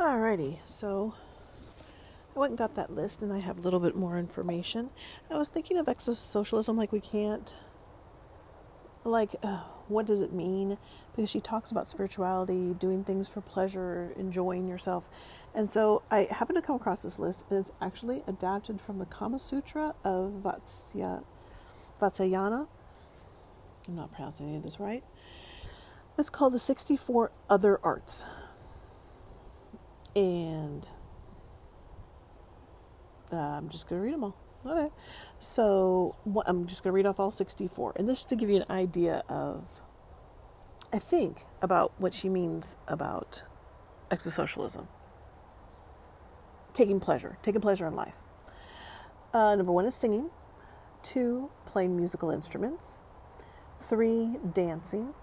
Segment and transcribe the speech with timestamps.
[0.00, 1.12] Alrighty, so
[2.34, 4.88] I went and got that list and I have a little bit more information.
[5.30, 7.54] I was thinking of exosocialism like we can't,
[9.04, 10.78] like, uh, what does it mean?
[11.14, 15.10] Because she talks about spirituality, doing things for pleasure, enjoying yourself.
[15.54, 17.44] And so I happened to come across this list.
[17.50, 21.24] It's actually adapted from the Kama Sutra of Vatsya,
[22.00, 22.68] Vatsyayana.
[23.86, 25.04] I'm not pronouncing any of this right.
[26.16, 28.24] It's called the 64 Other Arts.
[30.16, 30.88] And
[33.32, 34.36] uh, I'm just going to read them all.
[34.66, 34.92] Okay.
[35.38, 37.94] So what, I'm just going to read off all 64.
[37.96, 39.80] And this is to give you an idea of,
[40.92, 43.42] I think, about what she means about
[44.10, 44.86] exosocialism.
[46.74, 48.16] Taking pleasure, taking pleasure in life.
[49.32, 50.30] Uh, number one is singing.
[51.02, 52.98] Two, playing musical instruments.
[53.80, 55.14] Three, dancing.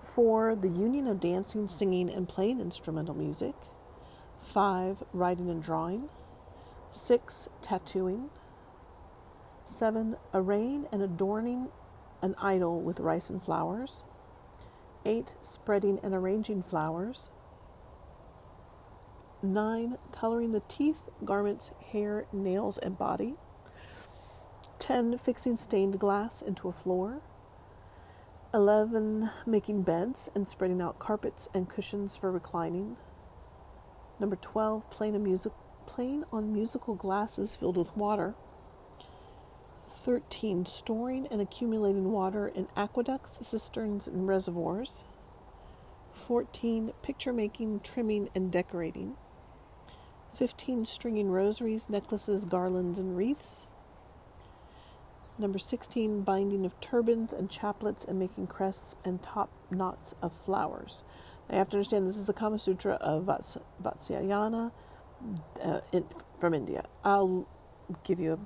[0.00, 3.54] Four, the union of dancing, singing, and playing instrumental music.
[4.46, 6.08] Five, writing and drawing.
[6.92, 8.30] Six, tattooing.
[9.64, 11.68] Seven, arraying and adorning
[12.22, 14.04] an idol with rice and flowers.
[15.04, 17.28] Eight, spreading and arranging flowers.
[19.42, 23.34] Nine, coloring the teeth, garments, hair, nails, and body.
[24.78, 27.20] Ten, fixing stained glass into a floor.
[28.54, 32.96] 11 making beds and spreading out carpets and cushions for reclining
[34.20, 35.52] number 12 playing a music
[35.86, 38.34] playing on musical glasses filled with water.
[39.88, 45.04] 13 storing and accumulating water in aqueducts cisterns and reservoirs.
[46.12, 49.16] 14 picture making trimming and decorating.
[50.34, 53.66] 15 stringing rosaries necklaces garlands and wreaths.
[55.38, 61.02] Number 16, binding of turbans and chaplets and making crests and top knots of flowers.
[61.50, 64.72] You have to understand this is the Kama Sutra of Vats- Vatsyayana
[65.62, 66.04] uh, in,
[66.40, 66.84] from India.
[67.04, 67.48] I'll
[68.04, 68.38] give you, a,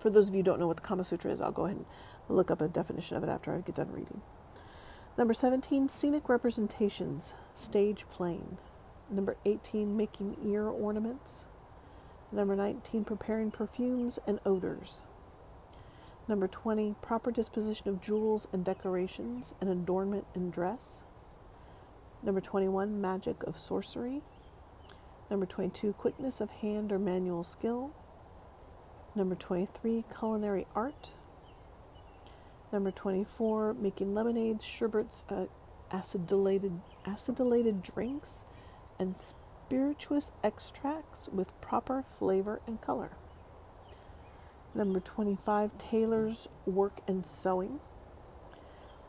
[0.00, 1.78] for those of you who don't know what the Kama Sutra is, I'll go ahead
[1.78, 1.86] and
[2.28, 4.22] look up a definition of it after I get done reading.
[5.18, 8.58] Number 17, scenic representations, stage plane.
[9.10, 11.46] Number 18, making ear ornaments.
[12.32, 15.02] Number 19, preparing perfumes and odors.
[16.28, 21.02] Number 20, proper disposition of jewels and decorations and adornment in dress.
[22.22, 24.20] Number 21, magic of sorcery.
[25.30, 27.92] Number 22, quickness of hand or manual skill.
[29.14, 31.10] Number 23, culinary art.
[32.72, 35.46] Number 24, making lemonades, sherbets, uh,
[37.82, 38.44] drinks,
[38.98, 43.12] and spirituous extracts with proper flavor and color.
[44.74, 47.80] Number 25, tailors, work and sewing.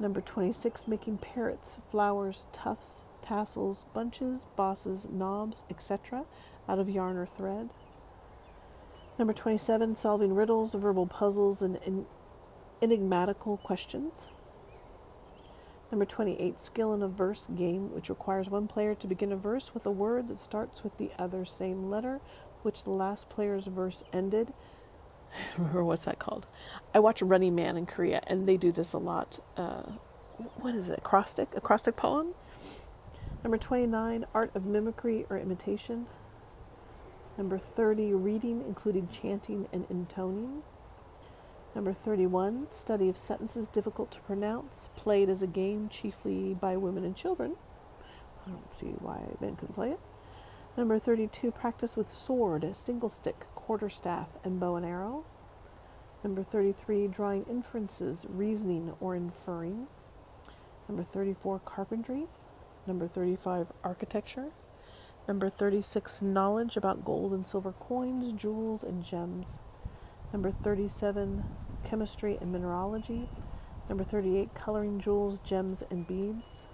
[0.00, 6.24] Number 26, making parrots, flowers, tufts, tassels, bunches, bosses, knobs, etc.,
[6.66, 7.68] out of yarn or thread.
[9.18, 12.06] Number 27, solving riddles, verbal puzzles, and
[12.80, 14.30] enigmatical questions.
[15.92, 19.74] Number 28, skill in a verse game, which requires one player to begin a verse
[19.74, 22.20] with a word that starts with the other same letter,
[22.62, 24.54] which the last player's verse ended,
[25.58, 26.46] remember what's that called.
[26.94, 29.38] I watch Running Man in Korea, and they do this a lot.
[29.56, 29.82] Uh,
[30.56, 30.98] what is it?
[30.98, 31.48] Acrostic?
[31.54, 32.34] Acrostic poem?
[33.42, 36.06] Number 29, art of mimicry or imitation.
[37.38, 40.62] Number 30, reading, including chanting and intoning.
[41.74, 47.04] Number 31, study of sentences difficult to pronounce, played as a game chiefly by women
[47.04, 47.56] and children.
[48.46, 50.00] I don't see why men couldn't play it.
[50.76, 55.24] Number 32, practice with sword, single stick, quarterstaff, and bow and arrow.
[56.22, 59.88] Number 33, drawing inferences, reasoning, or inferring.
[60.88, 62.26] Number 34, carpentry.
[62.86, 64.52] Number 35, architecture.
[65.26, 69.58] Number 36, knowledge about gold and silver coins, jewels, and gems.
[70.32, 71.44] Number 37,
[71.84, 73.28] chemistry and mineralogy.
[73.88, 76.66] Number 38, coloring jewels, gems, and beads.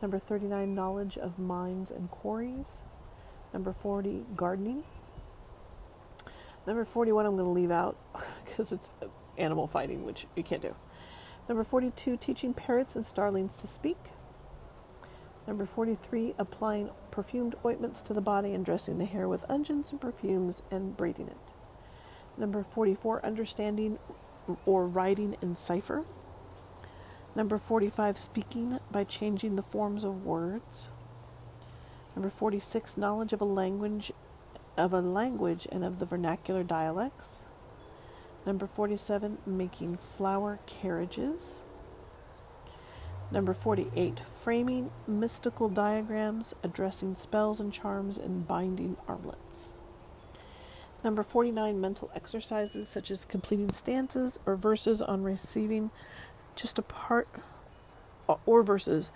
[0.00, 2.82] Number 39, knowledge of mines and quarries.
[3.52, 4.84] Number 40, gardening.
[6.66, 7.96] Number 41, I'm going to leave out
[8.44, 8.90] because it's
[9.38, 10.74] animal fighting, which you can't do.
[11.48, 13.98] Number 42, teaching parrots and starlings to speak.
[15.46, 20.00] Number 43, applying perfumed ointments to the body and dressing the hair with unguents and
[20.00, 21.38] perfumes and braiding it.
[22.36, 23.98] Number 44, understanding
[24.64, 26.04] or writing in cipher.
[27.36, 30.88] Number 45, speaking by changing the forms of words.
[32.16, 34.10] Number 46, knowledge of a language
[34.76, 37.42] of a language and of the vernacular dialects.
[38.46, 41.60] Number 47, making flower carriages.
[43.30, 49.72] Number 48, framing mystical diagrams, addressing spells and charms, and binding armlets.
[51.02, 55.90] Number 49, mental exercises such as completing stanzas or verses on receiving
[56.54, 57.28] just a part,
[58.46, 59.10] or verses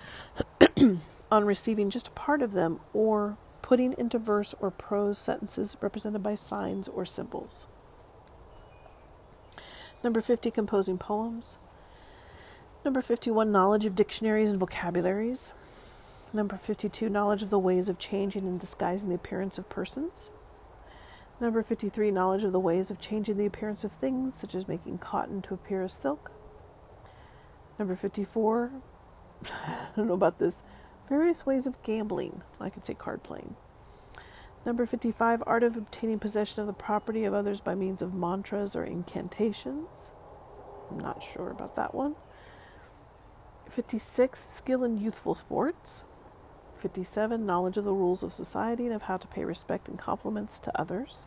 [1.30, 6.22] on receiving just a part of them, or putting into verse or prose sentences represented
[6.22, 7.66] by signs or symbols.
[10.02, 11.58] Number 50, composing poems.
[12.84, 15.52] Number 51, knowledge of dictionaries and vocabularies.
[16.32, 20.30] Number 52, knowledge of the ways of changing and disguising the appearance of persons.
[21.40, 24.98] Number 53, knowledge of the ways of changing the appearance of things, such as making
[24.98, 26.30] cotton to appear as silk.
[27.78, 28.70] Number 54,
[29.44, 30.62] I don't know about this,
[31.10, 32.40] various ways of gambling.
[32.58, 33.56] I could say card playing.
[34.64, 38.76] Number 55, art of obtaining possession of the property of others by means of mantras
[38.76, 40.12] or incantations.
[40.90, 42.14] I'm not sure about that one.
[43.68, 44.38] 56.
[44.38, 46.04] Skill in youthful sports.
[46.76, 47.44] 57.
[47.44, 50.80] Knowledge of the rules of society and of how to pay respect and compliments to
[50.80, 51.26] others.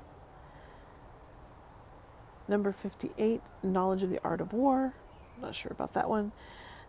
[2.48, 3.42] Number 58.
[3.62, 4.94] Knowledge of the art of war.
[5.36, 6.32] I'm Not sure about that one.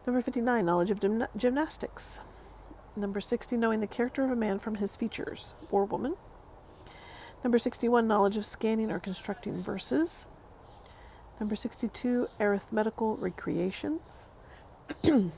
[0.06, 0.64] Number 59.
[0.64, 2.20] Knowledge of gym- gymnastics.
[2.96, 3.56] Number 60.
[3.56, 6.16] Knowing the character of a man from his features or woman.
[7.42, 8.06] Number 61.
[8.06, 10.26] Knowledge of scanning or constructing verses.
[11.40, 12.28] Number 62.
[12.40, 14.28] Arithmetical recreations.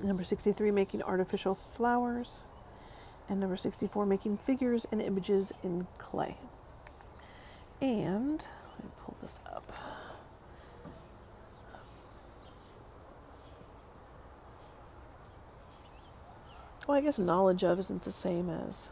[0.00, 2.42] Number 63, making artificial flowers.
[3.28, 6.36] And number 64, making figures and images in clay.
[7.80, 9.63] And let me pull this up.
[16.86, 18.90] Well, I guess knowledge of isn't the same as.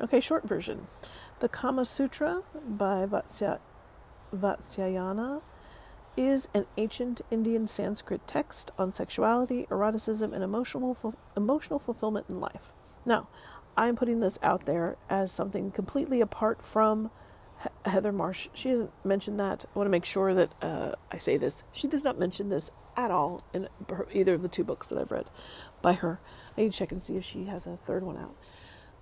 [0.00, 0.88] Okay, short version.
[1.38, 3.60] The Kama Sutra by Vatsya,
[4.34, 5.42] Vatsyayana
[6.16, 12.72] is an ancient Indian Sanskrit text on sexuality, eroticism, and emotional emotional fulfillment in life.
[13.06, 13.28] Now,
[13.76, 17.10] I'm putting this out there as something completely apart from
[17.84, 18.48] Heather Marsh.
[18.54, 19.64] She hasn't mentioned that.
[19.74, 21.62] I want to make sure that uh, I say this.
[21.72, 23.68] She does not mention this at all in
[24.12, 25.26] either of the two books that I've read
[25.80, 26.20] by her.
[26.56, 28.34] I need to check and see if she has a third one out.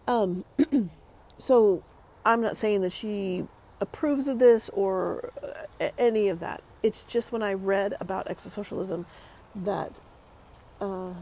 [0.07, 0.45] Um,
[1.39, 1.83] so
[2.25, 3.47] I'm not saying that she
[3.81, 5.33] approves of this or
[5.81, 6.63] uh, any of that.
[6.83, 9.05] It's just when I read about exosocialism
[9.55, 9.99] that
[10.81, 11.15] uh,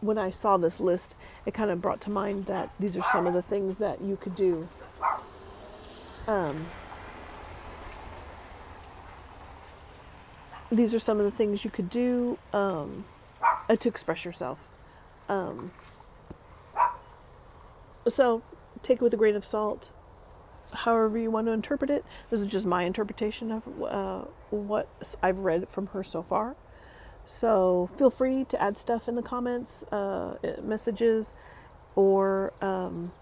[0.00, 1.14] when I saw this list,
[1.46, 4.16] it kind of brought to mind that these are some of the things that you
[4.16, 4.68] could do.
[6.26, 6.66] Um,
[10.70, 13.04] these are some of the things you could do um,
[13.68, 14.70] to express yourself.
[15.28, 15.72] Um,
[18.08, 18.42] so
[18.82, 19.90] take it with a grain of salt
[20.72, 22.04] however you want to interpret it.
[22.30, 24.88] This is just my interpretation of uh, what
[25.22, 26.56] I've read from her so far.
[27.24, 31.32] So feel free to add stuff in the comments, uh, messages,
[31.96, 33.12] or um,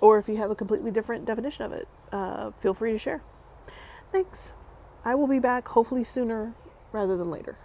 [0.00, 3.22] or if you have a completely different definition of it, uh, feel free to share.
[4.12, 4.52] Thanks.
[5.04, 6.54] I will be back hopefully sooner
[6.92, 7.56] rather than later.